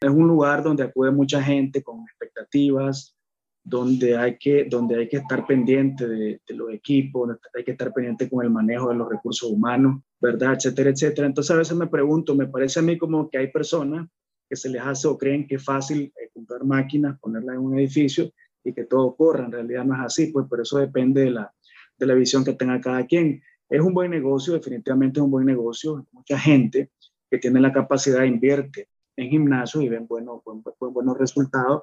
Es 0.00 0.08
un 0.08 0.26
lugar 0.26 0.62
donde 0.62 0.82
acude 0.82 1.10
mucha 1.10 1.42
gente 1.42 1.82
con 1.82 2.00
expectativas, 2.04 3.18
donde 3.62 4.16
hay 4.16 4.38
que, 4.38 4.64
donde 4.64 4.96
hay 4.96 5.08
que 5.10 5.18
estar 5.18 5.46
pendiente 5.46 6.08
de, 6.08 6.40
de 6.48 6.54
los 6.54 6.72
equipos, 6.72 7.36
hay 7.54 7.62
que 7.62 7.72
estar 7.72 7.92
pendiente 7.92 8.30
con 8.30 8.46
el 8.46 8.50
manejo 8.50 8.88
de 8.88 8.94
los 8.94 9.10
recursos 9.10 9.50
humanos, 9.50 10.00
¿verdad? 10.18 10.54
Etcétera, 10.54 10.88
etcétera. 10.88 11.26
Entonces 11.26 11.50
a 11.50 11.58
veces 11.58 11.76
me 11.76 11.88
pregunto, 11.88 12.34
me 12.34 12.46
parece 12.46 12.80
a 12.80 12.82
mí 12.82 12.96
como 12.96 13.28
que 13.28 13.36
hay 13.36 13.52
personas 13.52 14.08
que 14.48 14.56
se 14.56 14.70
les 14.70 14.80
hace 14.80 15.06
o 15.06 15.18
creen 15.18 15.46
que 15.46 15.56
es 15.56 15.64
fácil 15.64 16.14
eh, 16.16 16.30
comprar 16.32 16.64
máquinas, 16.64 17.18
ponerlas 17.20 17.56
en 17.56 17.60
un 17.60 17.78
edificio 17.78 18.32
y 18.66 18.74
que 18.74 18.84
todo 18.84 19.14
corra. 19.14 19.44
En 19.44 19.52
realidad 19.52 19.84
no 19.84 19.94
es 19.94 20.00
así, 20.00 20.26
pues 20.32 20.46
por 20.48 20.60
eso 20.60 20.78
depende 20.78 21.22
de 21.22 21.30
la, 21.30 21.52
de 21.96 22.06
la 22.06 22.14
visión 22.14 22.44
que 22.44 22.54
tenga 22.54 22.80
cada 22.80 23.06
quien. 23.06 23.42
Es 23.68 23.80
un 23.80 23.94
buen 23.94 24.10
negocio, 24.10 24.54
definitivamente 24.54 25.20
es 25.20 25.24
un 25.24 25.30
buen 25.30 25.46
negocio. 25.46 26.06
Mucha 26.12 26.38
gente 26.38 26.90
que 27.30 27.38
tiene 27.38 27.60
la 27.60 27.72
capacidad 27.72 28.20
de 28.20 28.26
invierte 28.26 28.88
en 29.16 29.30
gimnasio 29.30 29.80
y 29.80 29.88
ven 29.88 30.06
buenos, 30.06 30.42
buenos 30.80 31.16
resultados. 31.16 31.82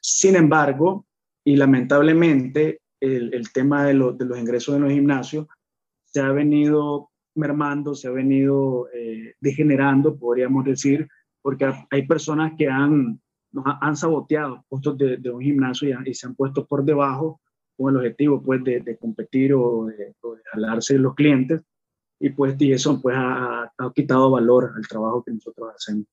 Sin 0.00 0.36
embargo, 0.36 1.06
y 1.44 1.56
lamentablemente 1.56 2.80
el, 3.00 3.52
tema 3.52 3.84
de, 3.84 3.92
de, 3.92 4.24
los 4.24 4.38
ingresos 4.38 4.76
en 4.76 4.82
los 4.82 4.92
gimnasios 4.92 5.46
se 6.04 6.20
ha 6.20 6.32
venido 6.32 7.10
mermando, 7.34 7.94
se 7.94 8.08
ha 8.08 8.10
venido 8.10 8.88
eh, 8.94 9.34
degenerando, 9.40 10.16
podríamos 10.16 10.64
decir, 10.64 11.08
porque 11.42 11.70
hay 11.90 12.06
personas 12.06 12.52
que 12.56 12.68
han, 12.68 13.20
han 13.80 13.96
saboteado 13.96 14.64
costos 14.68 14.98
de, 14.98 15.30
un 15.30 15.40
gimnasio 15.40 16.00
y, 16.04 16.14
se 16.14 16.26
han 16.26 16.34
puesto 16.34 16.66
por 16.66 16.84
debajo 16.84 17.40
con 17.76 17.90
el 17.90 17.98
objetivo 17.98 18.42
pues, 18.42 18.62
de, 18.64 18.96
competir 19.00 19.54
o 19.54 19.86
de, 19.86 20.14
jalarse 20.52 20.98
los 20.98 21.14
clientes 21.14 21.60
y 22.20 22.30
pues 22.30 22.56
y 22.60 22.72
eso 22.72 23.00
pues 23.00 23.16
ha, 23.18 23.64
ha, 23.76 23.92
quitado 23.92 24.30
valor 24.30 24.72
al 24.76 24.86
trabajo 24.86 25.22
que 25.24 25.32
nosotros 25.32 25.72
hacemos. 25.74 26.06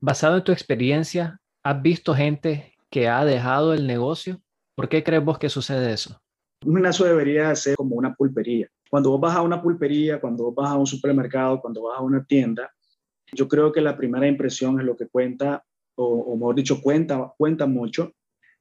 Basado 0.00 0.36
en 0.36 0.44
tu 0.44 0.52
experiencia, 0.52 1.40
¿has 1.64 1.82
visto 1.82 2.14
gente 2.14 2.74
que 2.90 3.08
ha 3.08 3.24
dejado 3.24 3.72
el 3.72 3.86
negocio? 3.86 4.40
¿Por 4.74 4.88
qué 4.88 5.02
crees 5.02 5.24
vos 5.24 5.38
que 5.38 5.48
sucede 5.48 5.92
eso? 5.92 6.20
Un 6.64 6.74
gimnasio 6.74 7.06
debería 7.06 7.54
ser 7.56 7.76
como 7.76 7.96
una 7.96 8.14
pulpería. 8.14 8.68
Cuando 8.90 9.10
vos 9.10 9.20
vas 9.20 9.36
a 9.36 9.42
una 9.42 9.60
pulpería, 9.60 10.20
cuando 10.20 10.44
vos 10.44 10.54
vas 10.54 10.70
a 10.70 10.76
un 10.76 10.86
supermercado, 10.86 11.60
cuando 11.60 11.82
vas 11.82 11.98
a 11.98 12.02
una 12.02 12.24
tienda, 12.24 12.70
yo 13.32 13.48
creo 13.48 13.72
que 13.72 13.80
la 13.80 13.96
primera 13.96 14.26
impresión 14.26 14.78
es 14.78 14.86
lo 14.86 14.96
que 14.96 15.08
cuenta, 15.08 15.64
o, 15.96 16.36
mejor 16.36 16.54
dicho, 16.54 16.80
cuenta, 16.80 17.32
cuenta 17.36 17.66
mucho. 17.66 18.12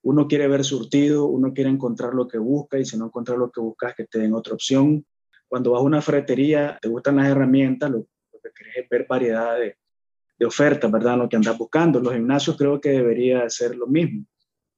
Uno 0.03 0.27
quiere 0.27 0.47
ver 0.47 0.63
surtido, 0.63 1.25
uno 1.25 1.53
quiere 1.53 1.69
encontrar 1.69 2.13
lo 2.13 2.27
que 2.27 2.37
busca 2.37 2.79
y 2.79 2.85
si 2.85 2.97
no 2.97 3.05
encuentras 3.05 3.37
lo 3.37 3.51
que 3.51 3.59
buscas, 3.59 3.95
que 3.95 4.05
te 4.05 4.19
den 4.19 4.33
otra 4.33 4.53
opción. 4.53 5.05
Cuando 5.47 5.71
vas 5.71 5.81
a 5.81 5.83
una 5.83 6.01
ferretería, 6.01 6.77
te 6.81 6.87
gustan 6.87 7.17
las 7.17 7.27
herramientas, 7.27 7.91
lo, 7.91 8.03
que 8.43 8.51
quieres 8.53 8.77
es 8.77 8.89
ver 8.89 9.05
variedad 9.09 9.57
de, 9.57 9.77
de 10.37 10.45
ofertas, 10.45 10.91
¿verdad? 10.91 11.17
Lo 11.17 11.29
que 11.29 11.35
andas 11.35 11.57
buscando. 11.57 11.99
Los 11.99 12.13
gimnasios 12.13 12.55
creo 12.57 12.79
que 12.79 12.89
debería 12.89 13.49
ser 13.49 13.75
lo 13.75 13.87
mismo. 13.87 14.25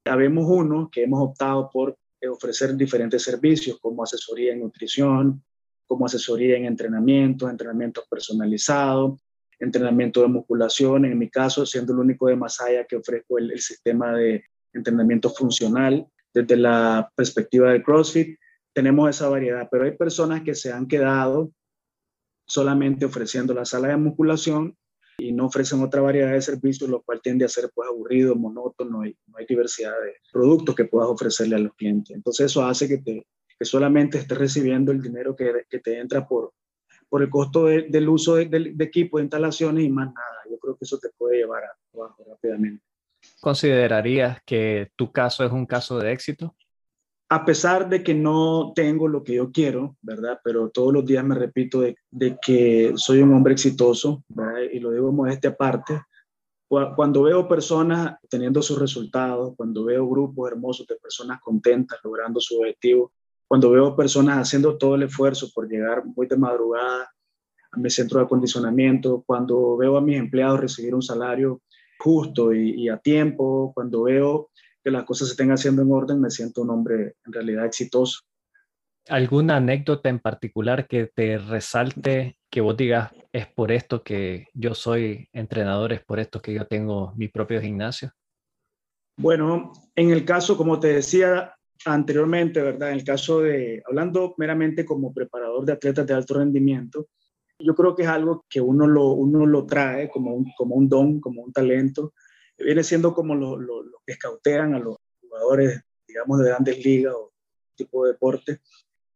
Habemos 0.06 0.46
uno 0.50 0.90
que 0.92 1.04
hemos 1.04 1.22
optado 1.22 1.70
por 1.70 1.98
ofrecer 2.30 2.76
diferentes 2.76 3.22
servicios 3.24 3.80
como 3.80 4.04
asesoría 4.04 4.54
en 4.54 4.62
nutrición, 4.62 5.44
como 5.86 6.06
asesoría 6.06 6.58
en 6.58 6.66
entrenamiento, 6.66 7.50
entrenamiento 7.50 8.04
personalizado, 8.10 9.20
entrenamiento 9.60 10.22
de 10.22 10.28
musculación, 10.28 11.06
en 11.06 11.18
mi 11.18 11.30
caso 11.30 11.66
siendo 11.66 11.94
el 11.94 12.00
único 12.00 12.28
de 12.28 12.36
Masaya 12.36 12.86
que 12.86 12.96
ofrezco 12.96 13.38
el, 13.38 13.60
sistema 13.60 14.14
de 14.14 14.44
entrenamiento 14.74 15.30
funcional 15.30 16.06
desde 16.34 16.56
la 16.56 17.12
perspectiva 17.16 17.72
del 17.72 17.84
CrossFit, 17.84 18.38
tenemos 18.74 19.10
esa 19.10 19.30
variedad, 19.30 19.68
pero 19.72 19.86
hay 19.86 19.98
personas 19.98 20.44
que 20.44 20.54
se 20.54 20.72
han 20.72 20.88
quedado 20.88 21.52
solamente 22.46 23.06
ofreciendo 23.06 23.54
la 23.54 23.66
sala 23.66 23.90
de 23.90 23.98
musculación 23.98 24.78
y 25.18 25.32
no 25.32 25.48
ofrecen 25.48 25.82
otra 25.82 26.02
variedad 26.02 26.34
de 26.34 26.42
servicios, 26.42 26.88
lo 26.90 27.02
cual 27.02 27.22
tiende 27.22 27.44
a 27.44 27.50
ser 27.50 27.72
pues 27.74 27.90
aburrido, 27.90 28.36
monótono 28.36 29.04
y 29.04 29.18
no 29.26 29.38
hay 29.38 29.48
diversidad 29.48 29.94
de 30.04 30.14
productos 30.32 30.76
que 30.76 30.86
puedas 30.86 31.10
ofrecerle 31.10 31.56
a 31.56 31.60
los 31.60 31.74
clientes. 31.74 32.16
Entonces 32.16 32.52
eso 32.52 32.64
hace 32.64 32.88
que, 32.88 33.00
te, 33.00 33.26
que 33.58 33.66
solamente 33.66 34.20
estés 34.20 34.38
recibiendo 34.38 34.92
el 34.92 35.02
dinero 35.02 35.36
que, 35.36 35.66
que 35.68 35.80
te 35.80 36.00
entra 36.00 36.28
por, 36.28 36.54
por 37.10 37.22
el 37.22 37.30
costo 37.30 37.66
del 37.66 38.10
uso 38.10 38.36
de, 38.36 38.46
de, 38.46 38.84
equipo, 38.84 39.18
de 39.18 39.24
instalaciones 39.24 39.84
y 39.84 39.90
más 39.90 40.08
nada. 40.08 40.38
Yo 40.50 40.58
creo 40.58 40.76
que 40.76 40.86
eso 40.86 40.98
te 40.98 41.10
puede 41.18 41.38
llevar 41.38 41.64
a 41.64 41.78
abajo 41.94 42.24
rápidamente. 42.28 42.84
¿Considerarías 43.40 44.40
que 44.46 44.92
tu 44.96 45.12
caso 45.12 45.44
es 45.44 45.52
un 45.52 45.66
caso 45.66 46.00
de 46.00 46.12
éxito? 46.12 46.56
a 47.30 47.44
pesar 47.44 47.90
de 47.90 48.04
que 48.04 48.14
no 48.14 48.72
tengo 48.74 49.08
lo 49.08 49.24
que 49.24 49.36
yo 49.36 49.52
quiero, 49.52 49.98
¿verdad? 50.02 50.40
Pero 50.44 50.70
todos 50.70 50.94
los 50.94 51.06
días 51.06 51.26
me 51.26 51.36
repito 51.36 51.82
de, 51.82 51.98
que 52.42 52.94
soy 52.96 53.22
un 53.22 53.34
hombre 53.34 53.54
exitoso, 53.54 54.24
¿verdad? 54.30 54.62
Y 54.72 54.80
lo 54.80 54.92
digo 54.92 55.12
modestia 55.12 55.50
aparte. 55.52 56.02
Cuando 56.70 57.24
veo 57.24 57.48
personas 57.48 58.18
teniendo 58.30 58.62
sus 58.62 58.80
resultados, 58.80 59.54
cuando 59.56 59.86
veo 59.86 60.08
grupos 60.08 60.52
hermosos 60.52 60.88
de 60.88 60.96
personas 60.96 61.40
contentas 61.42 62.00
logrando 62.04 62.40
su 62.40 62.60
objetivo, 62.60 63.12
cuando 63.48 63.72
veo 63.72 63.96
personas 63.96 64.38
haciendo 64.38 64.78
todo 64.78 64.96
el 64.96 65.04
esfuerzo 65.04 65.50
por 65.54 65.70
llegar 65.70 66.04
muy 66.06 66.28
de 66.28 66.38
madrugada 66.38 67.10
a 67.72 67.80
mi 67.80 67.90
centro 67.90 68.20
de 68.20 68.26
acondicionamiento, 68.26 69.24
cuando 69.26 69.78
veo 69.78 69.98
a 69.98 70.02
mis 70.02 70.18
empleados 70.18 70.60
recibir 70.60 70.94
un 70.94 71.02
salario 71.02 71.62
justo 72.00 72.54
y, 72.54 72.72
y 72.82 72.90
a 72.90 72.98
tiempo, 72.98 73.72
cuando 73.74 74.04
veo 74.04 74.50
que 74.84 74.92
las 74.92 75.04
cosas 75.04 75.28
se 75.28 75.34
estén 75.34 75.52
haciendo 75.52 75.82
en 75.82 75.92
orden, 75.92 76.22
me 76.22 76.30
siento 76.30 76.62
un 76.62 76.70
hombre 76.70 77.16
en 77.26 77.34
realidad 77.34 77.66
exitoso. 77.66 78.22
¿Alguna 79.10 79.58
anécdota 79.58 80.10
en 80.10 80.20
particular 80.20 80.88
que 80.88 81.08
te 81.08 81.38
resalte, 81.38 82.38
que 82.50 82.62
vos 82.62 82.76
digas, 82.76 83.12
es 83.32 83.48
por 83.48 83.72
esto 83.72 84.04
que 84.04 84.48
yo 84.54 84.74
soy 84.74 85.30
entrenador, 85.32 85.94
es 85.94 86.04
por 86.04 86.20
esto 86.20 86.42
que 86.42 86.54
yo 86.54 86.68
tengo 86.68 87.14
mi 87.16 87.30
propio 87.30 87.62
gimnasio? 87.62 88.12
Bueno, 89.18 89.72
en 89.96 90.12
el 90.12 90.26
caso, 90.26 90.58
como 90.58 90.80
te 90.80 90.90
decía 90.90 91.57
anteriormente, 91.86 92.62
¿verdad? 92.62 92.90
En 92.90 92.98
el 92.98 93.04
caso 93.04 93.42
de, 93.42 93.82
hablando 93.86 94.36
meramente 94.38 94.86
como 94.86 95.14
preparador 95.14 95.66
de 95.66 95.74
atletas 95.74 96.06
de 96.06 96.14
alto 96.14 96.36
rendimiento, 96.36 97.08
yo 97.60 97.74
creo 97.76 97.96
que 97.96 98.04
es 98.04 98.08
algo 98.08 98.46
que 98.50 98.62
uno 98.62 98.88
lo, 98.88 99.12
uno 99.12 99.46
lo 99.46 99.66
trae 99.66 100.10
como 100.10 100.34
un, 100.34 100.52
como 100.56 100.76
un 100.76 100.88
don, 100.88 101.20
como 101.20 101.42
un 101.42 101.52
talento, 101.52 102.14
viene 102.58 102.84
siendo 102.84 103.14
como 103.14 103.36
lo, 103.36 103.58
lo, 103.58 103.84
que 104.06 104.14
escautean 104.14 104.74
a 104.74 104.80
los 104.80 104.98
jugadores, 105.22 105.82
digamos, 106.08 106.40
de 106.40 106.50
grandes 106.50 106.84
ligas 106.84 107.14
o 107.14 107.34
tipo 107.76 108.06
de 108.06 108.14
deporte. 108.14 108.62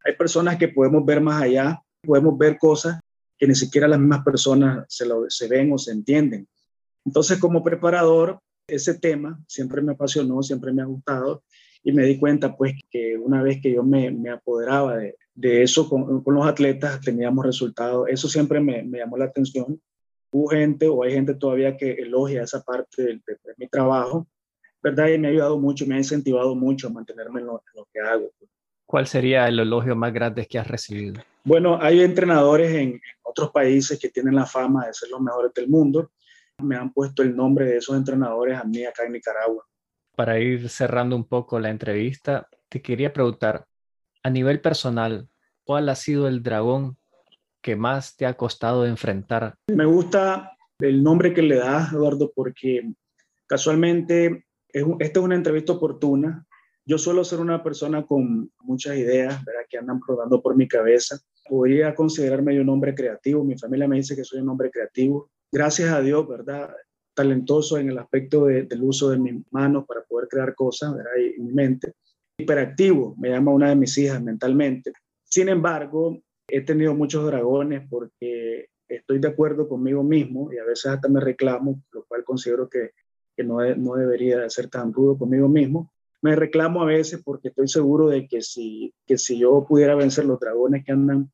Hay 0.04 0.16
personas 0.16 0.58
que 0.58 0.68
podemos 0.68 1.06
ver 1.06 1.22
más 1.22 1.42
allá, 1.42 1.82
podemos 2.02 2.38
ver 2.38 2.58
cosas 2.58 3.00
que 3.38 3.48
ni 3.48 3.56
siquiera 3.56 3.88
las 3.88 4.00
mismas 4.00 4.24
personas 4.24 4.86
se, 4.90 5.06
lo, 5.06 5.30
se 5.30 5.48
ven 5.48 5.72
o 5.72 5.78
se 5.78 5.92
entienden. 5.92 6.48
Entonces, 7.06 7.40
como 7.40 7.64
preparador, 7.64 8.40
ese 8.68 8.96
tema 9.00 9.40
siempre 9.48 9.82
me 9.82 9.94
apasionó, 9.94 10.42
siempre 10.44 10.72
me 10.72 10.82
ha 10.82 10.86
gustado 10.86 11.44
y 11.84 11.92
me 11.92 12.04
di 12.04 12.20
cuenta 12.20 12.56
pues 12.56 12.74
que 12.90 13.18
una 13.18 13.42
vez 13.42 13.60
que 13.62 13.74
yo 13.74 13.84
me, 13.84 14.12
me 14.12 14.30
apoderaba 14.30 14.98
de, 14.98 15.16
de 15.34 15.64
eso 15.64 15.90
con, 15.90 16.24
con, 16.24 16.36
los 16.36 16.46
atletas, 16.46 17.02
teníamos 17.02 17.46
resultados. 17.46 18.08
Eso 18.10 18.28
siempre 18.28 18.60
me, 18.60 18.84
me 18.84 19.00
llamó 19.00 19.18
la 19.18 19.26
atención 19.26 19.80
hubo 20.32 20.48
gente 20.48 20.88
o 20.88 21.04
hay 21.04 21.14
gente 21.14 21.36
todavía 21.36 21.78
que 21.78 21.92
elogia 21.92 22.44
esa 22.44 22.62
parte 22.64 23.04
de, 23.04 23.22
mi 23.58 23.68
trabajo, 23.68 24.28
¿verdad? 24.82 25.10
Y 25.10 25.18
me 25.18 25.28
ha 25.28 25.32
ayudado 25.32 25.60
mucho, 25.60 25.86
me 25.86 25.96
ha 25.96 26.00
incentivado 26.00 26.56
mucho 26.56 26.88
a 26.88 26.92
mantenerme 26.92 27.42
en 27.42 27.48
lo, 27.48 27.62
que 27.94 28.00
hago. 28.00 28.32
¿Cuál 28.86 29.08
sería 29.08 29.48
el 29.48 29.60
elogio 29.60 29.96
más 29.96 30.14
grande 30.14 30.46
que 30.46 30.58
has 30.58 30.68
recibido? 30.68 31.22
Bueno, 31.44 31.78
hay 31.82 32.02
entrenadores 32.02 32.72
en, 32.74 33.00
otros 33.24 33.52
países 33.52 33.98
que 33.98 34.10
tienen 34.10 34.36
la 34.36 34.46
fama 34.46 34.88
de 34.88 34.94
ser 34.94 35.10
los 35.10 35.22
mejores 35.22 35.54
del 35.54 35.70
mundo. 35.70 36.12
Me 36.58 36.76
han 36.76 36.92
puesto 36.92 37.24
el 37.24 37.34
nombre 37.34 37.66
de 37.66 37.78
esos 37.78 37.96
entrenadores 37.96 38.58
a 38.58 38.66
mí 38.66 38.84
acá 38.84 39.06
en 39.06 39.14
Nicaragua. 39.14 39.66
Para 40.22 40.40
ir 40.40 40.70
cerrando 40.70 41.16
un 41.16 41.24
poco 41.24 41.60
la 41.60 41.72
entrevista, 41.72 42.48
te 42.70 42.80
quería 42.80 43.12
preguntar, 43.12 43.66
a 44.22 44.30
nivel 44.30 44.62
personal, 44.62 45.28
¿cuál 45.64 45.90
ha 45.90 45.96
sido 45.96 46.28
el 46.28 46.44
dragón 46.44 46.96
que 47.60 47.76
más 47.76 48.16
te 48.16 48.28
ha 48.28 48.38
costado 48.38 48.86
enfrentar? 48.86 49.56
Me 49.70 49.86
gusta 49.86 50.56
el 50.78 51.02
nombre 51.02 51.34
que 51.34 51.42
le 51.42 51.56
das, 51.56 51.92
Eduardo, 51.92 52.32
porque 52.36 52.94
casualmente 53.48 54.46
es 54.70 54.86
esta 55.00 55.20
es 55.22 55.26
una 55.26 55.34
entrevista 55.34 55.74
oportuna. 55.74 56.46
Yo 56.86 57.00
suelo 57.00 57.24
ser 57.24 57.40
una 57.40 57.64
persona 57.64 58.06
con 58.06 58.52
muchas 58.60 58.98
ideas 58.98 59.44
¿verdad? 59.44 59.62
que 59.68 59.80
andan 59.80 60.00
rodando 60.06 60.40
por 60.40 60.56
mi 60.56 60.68
cabeza. 60.68 61.18
Podría 61.50 61.96
considerarme 61.96 62.62
un 62.62 62.70
hombre 62.70 62.94
creativo. 62.94 63.44
Mi 63.44 63.58
familia 63.58 63.88
me 63.88 63.96
dice 63.96 64.16
que 64.16 64.24
soy 64.24 64.42
un 64.42 64.50
hombre 64.50 64.70
creativo. 64.70 65.32
Gracias 65.52 65.92
a 65.92 66.00
Dios, 66.00 66.28
¿verdad? 66.28 66.70
Talentoso 67.14 67.78
en 67.78 67.90
el 67.90 67.98
aspecto 67.98 68.46
del 68.46 68.84
uso 68.84 69.10
de 69.10 69.20
mis 69.20 69.44
manos 69.52 69.86
para 69.86 70.04
poder 70.04 70.28
crear 70.30 70.56
cosas, 70.56 70.96
¿verdad? 70.96 71.12
Y, 71.18 71.42
mi 71.42 71.54
mente. 71.54 71.94
Hiperactivo, 72.38 73.16
me 73.18 73.30
llama 73.30 73.52
una 73.52 73.70
de 73.70 73.76
mis 73.76 73.98
hijas 73.98 74.22
mentalmente. 74.22 74.94
Sin 75.24 75.50
embargo, 75.50 76.20
he 76.48 76.62
tenido 76.62 76.94
muchos 76.94 77.26
dragones 77.26 77.88
porque 77.90 78.68
estoy 78.88 79.20
de 79.20 79.28
acuerdo 79.28 79.68
conmigo 79.68 80.04
mismo 80.04 80.52
y 80.52 80.58
a 80.58 80.66
veces 80.66 80.88
hasta 80.88 81.08
me 81.08 81.20
reclamo, 81.20 81.84
lo 81.92 82.04
cual 82.06 82.24
considero 82.24 82.70
que, 82.70 82.92
no 83.38 83.96
debería 83.96 84.48
ser 84.52 84.68
tan 84.68 84.94
rudo 84.94 85.18
conmigo 85.18 85.48
mismo. 85.50 85.92
Me 86.22 86.36
reclamo 86.36 86.84
a 86.84 86.86
veces 86.86 87.22
porque 87.24 87.48
estoy 87.48 87.68
seguro 87.68 88.08
de 88.08 88.28
que 88.28 88.42
si, 88.42 88.94
que 89.08 89.18
si 89.18 89.40
yo 89.40 89.66
pudiera 89.68 89.96
vencer 89.96 90.26
los 90.26 90.40
dragones 90.40 90.86
que 90.86 90.92
andan 90.92 91.32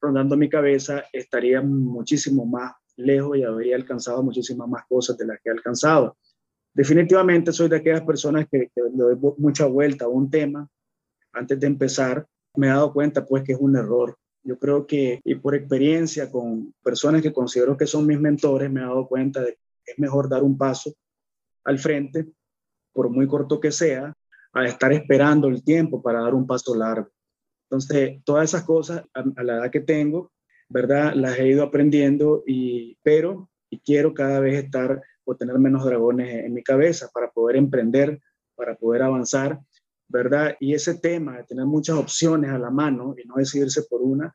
rondando 0.00 0.36
mi 0.36 0.48
cabeza, 0.48 1.04
estaría 1.12 1.60
muchísimo 1.62 2.44
más 2.46 2.72
lejos 2.96 3.36
y 3.36 3.42
habría 3.42 3.76
alcanzado 3.76 4.22
muchísimas 4.22 4.68
más 4.68 4.84
cosas 4.88 5.16
de 5.16 5.26
las 5.26 5.38
que 5.42 5.50
he 5.50 5.52
alcanzado. 5.52 6.16
Definitivamente 6.74 7.52
soy 7.52 7.68
de 7.68 7.76
aquellas 7.76 8.02
personas 8.02 8.46
que, 8.50 8.70
que 8.74 8.82
le 8.82 8.96
doy 8.96 9.34
mucha 9.38 9.66
vuelta 9.66 10.04
a 10.04 10.08
un 10.08 10.30
tema 10.30 10.68
antes 11.32 11.58
de 11.58 11.66
empezar. 11.66 12.26
Me 12.54 12.66
he 12.66 12.70
dado 12.70 12.92
cuenta 12.92 13.24
pues 13.24 13.42
que 13.44 13.52
es 13.52 13.58
un 13.60 13.76
error 13.76 14.16
yo 14.46 14.60
creo 14.60 14.86
que, 14.86 15.20
y 15.24 15.34
por 15.34 15.56
experiencia 15.56 16.30
con 16.30 16.72
personas 16.80 17.20
que 17.20 17.32
considero 17.32 17.76
que 17.76 17.86
son 17.86 18.06
mis 18.06 18.20
mentores, 18.20 18.70
me 18.70 18.80
he 18.80 18.84
dado 18.84 19.08
cuenta 19.08 19.40
de 19.40 19.58
que 19.84 19.92
es 19.92 19.98
mejor 19.98 20.28
dar 20.28 20.44
un 20.44 20.56
paso 20.56 20.92
al 21.64 21.80
frente, 21.80 22.28
por 22.92 23.10
muy 23.10 23.26
corto 23.26 23.58
que 23.58 23.72
sea, 23.72 24.14
a 24.52 24.64
estar 24.64 24.92
esperando 24.92 25.48
el 25.48 25.64
tiempo 25.64 26.00
para 26.00 26.22
dar 26.22 26.32
un 26.32 26.46
paso 26.46 26.76
largo. 26.76 27.08
Entonces, 27.68 28.22
todas 28.24 28.44
esas 28.44 28.62
cosas 28.62 29.02
a, 29.12 29.42
la 29.42 29.56
edad 29.56 29.70
que 29.70 29.80
tengo, 29.80 30.30
¿verdad? 30.68 31.14
Las 31.14 31.38
he 31.38 31.48
ido 31.48 31.62
aprendiendo, 31.62 32.42
y, 32.46 32.98
pero 33.02 33.50
y 33.70 33.80
quiero 33.80 34.14
cada 34.14 34.40
vez 34.40 34.64
estar 34.64 35.02
o 35.24 35.36
tener 35.36 35.58
menos 35.58 35.84
dragones 35.84 36.44
en 36.44 36.54
mi 36.54 36.62
cabeza 36.62 37.10
para 37.12 37.30
poder 37.30 37.56
emprender, 37.56 38.20
para 38.54 38.76
poder 38.76 39.02
avanzar 39.02 39.60
¿verdad? 40.08 40.56
Y 40.60 40.74
ese 40.74 40.98
tema 40.98 41.38
de 41.38 41.44
tener 41.44 41.66
muchas 41.66 41.96
opciones 41.96 42.50
a 42.50 42.58
la 42.58 42.70
mano 42.70 43.14
y 43.22 43.26
no 43.26 43.36
decidirse 43.36 43.82
por 43.88 44.02
una, 44.02 44.26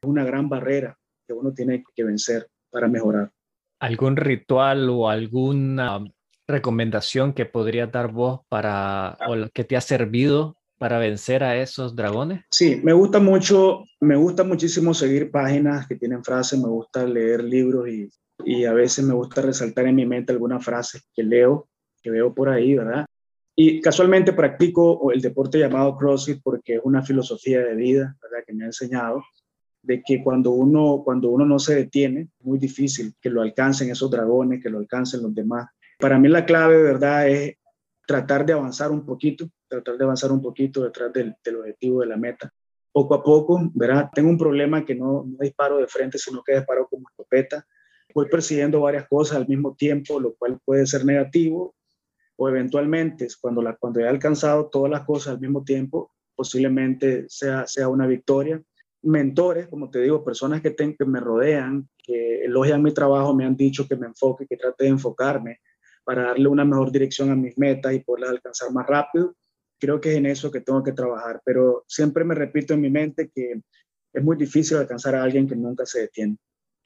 es 0.00 0.08
una 0.08 0.24
gran 0.24 0.48
barrera 0.48 0.96
que 1.26 1.32
uno 1.32 1.52
tiene 1.52 1.84
que 1.94 2.04
vencer 2.04 2.48
para 2.70 2.88
mejorar. 2.88 3.32
¿Algún 3.80 4.16
ritual 4.16 4.88
o 4.88 5.08
alguna 5.08 6.04
recomendación 6.46 7.32
que 7.32 7.44
podría 7.44 7.88
dar 7.88 8.12
vos 8.12 8.40
para 8.48 9.18
o 9.28 9.48
que 9.52 9.64
te 9.64 9.76
ha 9.76 9.80
servido 9.80 10.56
para 10.78 10.98
vencer 10.98 11.42
a 11.42 11.56
esos 11.56 11.96
dragones? 11.96 12.44
Sí, 12.50 12.80
me 12.82 12.92
gusta 12.92 13.18
mucho, 13.18 13.84
me 14.00 14.16
gusta 14.16 14.44
muchísimo 14.44 14.94
seguir 14.94 15.30
páginas 15.30 15.86
que 15.86 15.96
tienen 15.96 16.22
frases, 16.22 16.58
me 16.58 16.68
gusta 16.68 17.04
leer 17.04 17.42
libros 17.42 17.88
y, 17.88 18.08
y 18.44 18.64
a 18.64 18.72
veces 18.72 19.04
me 19.04 19.14
gusta 19.14 19.42
resaltar 19.42 19.86
en 19.86 19.96
mi 19.96 20.06
mente 20.06 20.32
algunas 20.32 20.64
frases 20.64 21.08
que 21.14 21.22
leo, 21.22 21.68
que 22.02 22.10
veo 22.10 22.34
por 22.34 22.48
ahí, 22.48 22.74
¿verdad? 22.74 23.06
Y 23.58 23.80
casualmente 23.80 24.34
practico 24.34 25.10
el 25.12 25.22
deporte 25.22 25.58
llamado 25.58 25.96
CrossFit 25.96 26.40
porque 26.42 26.74
es 26.74 26.80
una 26.84 27.02
filosofía 27.02 27.60
de 27.60 27.74
vida, 27.74 28.14
¿verdad? 28.22 28.44
Que 28.46 28.52
me 28.52 28.64
ha 28.64 28.66
enseñado 28.66 29.24
de 29.80 30.02
que 30.02 30.22
cuando 30.22 30.50
uno, 30.50 31.02
cuando 31.04 31.30
uno 31.30 31.46
no 31.46 31.58
se 31.58 31.74
detiene, 31.74 32.28
es 32.38 32.44
muy 32.44 32.58
difícil 32.58 33.14
que 33.20 33.30
lo 33.30 33.40
alcancen 33.40 33.90
esos 33.90 34.10
dragones, 34.10 34.62
que 34.62 34.68
lo 34.68 34.78
alcancen 34.78 35.22
los 35.22 35.34
demás. 35.34 35.68
Para 35.98 36.18
mí 36.18 36.28
la 36.28 36.44
clave, 36.44 36.82
¿verdad? 36.82 37.28
Es 37.28 37.56
tratar 38.06 38.46
de 38.46 38.52
avanzar 38.52 38.90
un 38.92 39.04
poquito, 39.04 39.50
tratar 39.68 39.98
de 39.98 40.04
avanzar 40.04 40.30
un 40.30 40.40
poquito 40.40 40.84
detrás 40.84 41.12
del, 41.12 41.34
del 41.44 41.56
objetivo 41.56 42.00
de 42.00 42.06
la 42.06 42.16
meta. 42.16 42.52
Poco 42.92 43.14
a 43.14 43.22
poco, 43.22 43.70
¿verdad? 43.74 44.08
Tengo 44.14 44.30
un 44.30 44.38
problema 44.38 44.84
que 44.84 44.94
no, 44.94 45.24
no 45.26 45.36
disparo 45.40 45.78
de 45.78 45.88
frente, 45.88 46.16
sino 46.16 46.42
que 46.42 46.54
disparo 46.54 46.86
como 46.88 47.08
escopeta. 47.10 47.66
Voy 48.14 48.28
persiguiendo 48.30 48.80
varias 48.80 49.06
cosas 49.08 49.36
al 49.36 49.48
mismo 49.48 49.74
tiempo, 49.74 50.18
lo 50.20 50.34
cual 50.34 50.58
puede 50.64 50.86
ser 50.86 51.04
negativo 51.04 51.74
o 52.36 52.48
eventualmente 52.48 53.26
cuando, 53.40 53.60
la, 53.60 53.74
cuando 53.76 54.00
he 54.00 54.08
alcanzado 54.08 54.68
todas 54.68 54.90
las 54.90 55.04
cosas 55.04 55.34
al 55.34 55.40
mismo 55.40 55.64
tiempo, 55.64 56.12
posiblemente 56.34 57.26
sea, 57.28 57.66
sea 57.66 57.88
una 57.88 58.06
victoria. 58.06 58.62
Mentores, 59.02 59.68
como 59.68 59.90
te 59.90 60.00
digo, 60.00 60.24
personas 60.24 60.62
que, 60.62 60.74
que 60.74 61.04
me 61.04 61.20
rodean, 61.20 61.88
que 61.98 62.44
elogian 62.44 62.82
mi 62.82 62.92
trabajo, 62.92 63.34
me 63.34 63.44
han 63.44 63.56
dicho 63.56 63.86
que 63.88 63.96
me 63.96 64.06
enfoque, 64.06 64.46
que 64.46 64.56
trate 64.56 64.84
de 64.84 64.90
enfocarme 64.90 65.60
para 66.06 66.28
darle 66.28 66.46
una 66.46 66.64
mejor 66.64 66.92
dirección 66.92 67.32
a 67.32 67.34
mis 67.34 67.58
metas 67.58 67.92
y 67.92 67.98
poderlas 67.98 68.30
alcanzar 68.30 68.70
más 68.70 68.86
rápido. 68.86 69.34
Creo 69.78 70.00
que 70.00 70.12
es 70.12 70.16
en 70.16 70.26
eso 70.26 70.52
que 70.52 70.60
tengo 70.60 70.82
que 70.82 70.92
trabajar, 70.92 71.40
pero 71.44 71.84
siempre 71.88 72.22
me 72.24 72.36
repito 72.36 72.74
en 72.74 72.80
mi 72.80 72.90
mente 72.90 73.28
que 73.34 73.60
es 74.12 74.22
muy 74.22 74.36
difícil 74.36 74.76
alcanzar 74.76 75.16
a 75.16 75.22
alguien 75.24 75.48
que 75.48 75.56
nunca 75.56 75.84
se 75.84 76.02
detiene. 76.02 76.36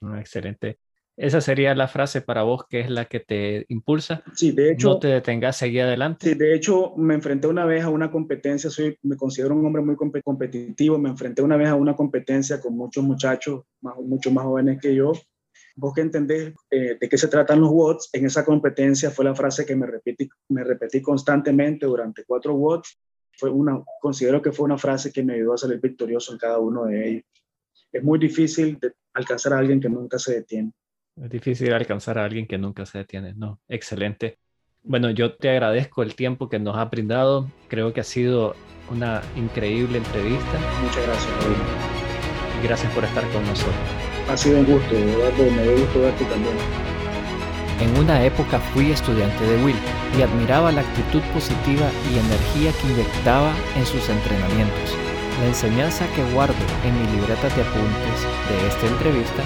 Ah, 0.01 0.19
excelente. 0.19 0.79
Esa 1.15 1.39
sería 1.39 1.75
la 1.75 1.87
frase 1.87 2.21
para 2.21 2.41
vos 2.41 2.65
que 2.67 2.79
es 2.79 2.89
la 2.89 3.05
que 3.05 3.19
te 3.19 3.65
impulsa. 3.69 4.23
Sí, 4.33 4.53
de 4.53 4.71
hecho. 4.71 4.89
No 4.89 4.99
te 4.99 5.09
detengas, 5.09 5.55
seguí 5.55 5.79
adelante. 5.79 6.29
Sí, 6.29 6.33
de 6.33 6.55
hecho, 6.55 6.95
me 6.97 7.13
enfrenté 7.13 7.47
una 7.47 7.63
vez 7.65 7.83
a 7.83 7.89
una 7.89 8.09
competencia, 8.09 8.71
soy, 8.71 8.97
me 9.03 9.15
considero 9.15 9.53
un 9.53 9.63
hombre 9.63 9.83
muy 9.83 9.95
competitivo, 9.95 10.97
me 10.97 11.09
enfrenté 11.09 11.43
una 11.43 11.57
vez 11.57 11.67
a 11.67 11.75
una 11.75 11.95
competencia 11.95 12.59
con 12.59 12.75
muchos 12.75 13.03
muchachos, 13.03 13.61
más, 13.81 13.97
mucho 13.97 14.31
más 14.31 14.45
jóvenes 14.45 14.81
que 14.81 14.95
yo. 14.95 15.13
Vos 15.75 15.93
que 15.93 16.01
entendés 16.01 16.53
eh, 16.69 16.97
de 16.99 17.09
qué 17.09 17.17
se 17.17 17.27
tratan 17.27 17.61
los 17.61 17.71
WOTS, 17.71 18.09
en 18.13 18.25
esa 18.25 18.43
competencia 18.43 19.11
fue 19.11 19.25
la 19.25 19.35
frase 19.35 19.65
que 19.65 19.75
me 19.75 19.85
repetí, 19.85 20.29
me 20.49 20.63
repetí 20.63 21.01
constantemente 21.01 21.85
durante 21.85 22.23
cuatro 22.25 22.53
WOTS. 22.55 22.99
Fue 23.37 23.49
una, 23.49 23.81
considero 23.99 24.41
que 24.41 24.51
fue 24.51 24.65
una 24.65 24.77
frase 24.77 25.11
que 25.11 25.23
me 25.23 25.35
ayudó 25.35 25.53
a 25.53 25.57
salir 25.57 25.79
victorioso 25.79 26.33
en 26.33 26.37
cada 26.37 26.59
uno 26.59 26.85
de 26.85 27.09
ellos. 27.09 27.23
Es 27.91 28.03
muy 28.03 28.19
difícil 28.19 28.77
de 28.79 28.93
alcanzar 29.13 29.53
a 29.53 29.59
alguien 29.59 29.79
que 29.79 29.89
nunca 29.89 30.19
se 30.19 30.35
detiene. 30.35 30.71
Es 31.15 31.29
difícil 31.29 31.73
alcanzar 31.73 32.17
a 32.17 32.25
alguien 32.25 32.47
que 32.47 32.57
nunca 32.57 32.85
se 32.85 32.99
detiene. 32.99 33.33
No, 33.33 33.59
excelente. 33.67 34.37
Bueno, 34.83 35.11
yo 35.11 35.35
te 35.35 35.49
agradezco 35.49 36.01
el 36.01 36.15
tiempo 36.15 36.49
que 36.49 36.59
nos 36.59 36.75
ha 36.77 36.85
brindado. 36.85 37.49
Creo 37.67 37.93
que 37.93 38.01
ha 38.01 38.05
sido 38.05 38.55
una 38.89 39.21
increíble 39.35 39.99
entrevista. 39.99 40.59
Muchas 40.81 41.05
gracias, 41.05 41.39
David. 41.39 41.57
Y 42.59 42.67
gracias 42.67 42.93
por 42.93 43.03
estar 43.03 43.29
con 43.31 43.45
nosotros. 43.45 44.10
Ha 44.31 44.37
sido 44.37 44.59
un 44.59 44.65
gusto, 44.65 44.95
Eduardo. 44.95 45.43
Me 45.51 45.63
dio 45.63 45.77
gusto 45.77 45.99
verte 45.99 46.23
también. 46.23 46.55
En 47.81 47.97
una 47.97 48.23
época 48.23 48.61
fui 48.73 48.89
estudiante 48.89 49.43
de 49.43 49.61
Will 49.61 49.75
y 50.17 50.21
admiraba 50.21 50.71
la 50.71 50.79
actitud 50.79 51.19
positiva 51.33 51.89
y 52.09 52.17
energía 52.17 52.71
que 52.71 52.93
inyectaba 52.93 53.51
en 53.75 53.85
sus 53.85 54.07
entrenamientos. 54.07 54.95
La 55.41 55.47
enseñanza 55.47 56.07
que 56.15 56.23
guardo 56.31 56.55
en 56.85 56.97
mi 56.97 57.17
libreta 57.17 57.49
de 57.49 57.61
apuntes 57.61 58.21
de 58.47 58.67
esta 58.69 58.87
entrevista 58.87 59.43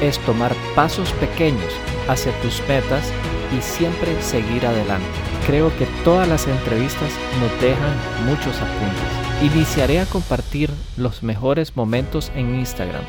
es 0.00 0.18
tomar 0.20 0.54
pasos 0.74 1.12
pequeños 1.12 1.74
hacia 2.08 2.32
tus 2.40 2.62
metas 2.66 3.12
y 3.54 3.60
siempre 3.60 4.16
seguir 4.22 4.64
adelante. 4.64 5.06
Creo 5.46 5.76
que 5.76 5.86
todas 6.04 6.26
las 6.26 6.48
entrevistas 6.48 7.10
nos 7.38 7.60
dejan 7.60 7.96
muchos 8.24 8.56
apuntes. 8.62 9.52
Iniciaré 9.54 10.00
a 10.00 10.06
compartir 10.06 10.70
los 10.96 11.22
mejores 11.22 11.76
momentos 11.76 12.32
en 12.34 12.54
Instagram 12.54 13.04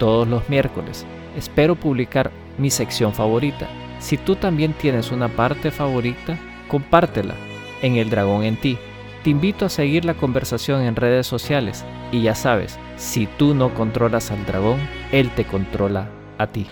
todos 0.00 0.26
los 0.26 0.48
miércoles. 0.48 1.06
Espero 1.36 1.76
publicar 1.76 2.32
mi 2.58 2.70
sección 2.70 3.14
favorita. 3.14 3.68
Si 4.00 4.16
tú 4.16 4.34
también 4.34 4.72
tienes 4.72 5.12
una 5.12 5.28
parte 5.28 5.70
favorita, 5.70 6.36
compártela 6.66 7.34
en 7.82 7.94
El 7.96 8.10
Dragón 8.10 8.42
en 8.42 8.56
ti. 8.56 8.76
Te 9.22 9.30
invito 9.30 9.66
a 9.66 9.68
seguir 9.68 10.04
la 10.04 10.14
conversación 10.14 10.82
en 10.82 10.96
redes 10.96 11.26
sociales 11.26 11.84
y 12.10 12.22
ya 12.22 12.34
sabes, 12.34 12.78
si 12.96 13.26
tú 13.26 13.54
no 13.54 13.74
controlas 13.74 14.30
al 14.30 14.44
dragón, 14.46 14.78
él 15.12 15.30
te 15.30 15.44
controla 15.44 16.08
a 16.38 16.46
ti. 16.46 16.66